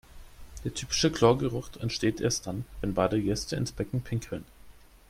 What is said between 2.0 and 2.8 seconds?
erst dann,